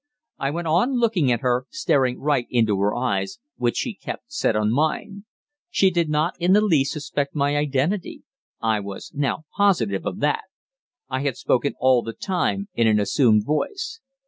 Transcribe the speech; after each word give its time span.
I 0.39 0.49
went 0.49 0.67
on 0.67 0.97
looking 0.97 1.31
at 1.31 1.41
her, 1.41 1.67
staring 1.69 2.19
right 2.19 2.47
into 2.49 2.75
her 2.79 2.95
eyes, 2.95 3.37
which 3.57 3.77
she 3.77 3.93
kept 3.93 4.33
set 4.33 4.55
on 4.55 4.71
mine. 4.71 5.25
She 5.69 5.91
did 5.91 6.09
not 6.09 6.33
in 6.41 6.53
the 6.53 6.61
least 6.61 6.93
suspect 6.93 7.35
my 7.35 7.55
identity 7.55 8.23
I 8.59 8.79
was 8.79 9.11
now 9.13 9.45
positive 9.55 10.07
of 10.07 10.19
that. 10.21 10.45
I 11.07 11.19
had 11.19 11.37
spoken 11.37 11.75
all 11.79 12.01
the 12.01 12.13
time 12.13 12.67
in 12.73 12.87
an 12.87 12.99
assumed 12.99 13.45
voice. 13.45 13.99